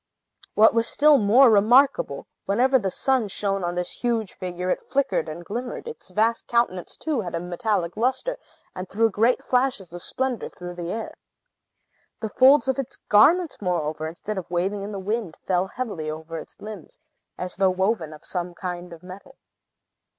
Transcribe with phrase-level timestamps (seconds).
[0.55, 5.29] What was still more remarkable, whenever the sun shone on this huge figure, it flickered
[5.29, 8.39] and glimmered; its vast countenance, too, had a metallic lustre,
[8.75, 11.13] and threw great flashes of splendor through the air.
[12.19, 16.39] The folds of its garments, moreover, instead of waving in the wind, fell heavily over
[16.39, 16.97] its limbs,
[17.37, 19.37] as if woven of some kind of metal.